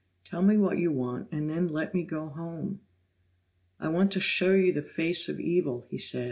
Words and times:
Tell 0.23 0.41
me 0.41 0.57
what 0.57 0.79
you 0.79 0.91
want 0.91 1.27
and 1.31 1.47
then 1.47 1.67
let 1.67 1.93
me 1.93 2.03
go 2.03 2.29
home." 2.29 2.81
"I 3.79 3.89
want 3.89 4.11
to 4.13 4.19
show 4.19 4.51
you 4.55 4.73
the 4.73 4.81
face 4.81 5.29
of 5.29 5.39
evil," 5.39 5.85
he 5.91 5.99
said. 5.99 6.19